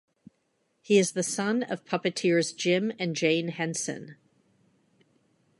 [0.81, 4.15] He is the son of puppeteers Jim and Jane Henson.